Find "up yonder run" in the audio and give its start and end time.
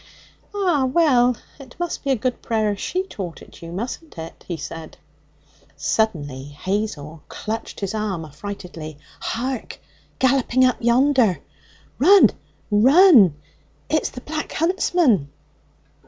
10.65-12.31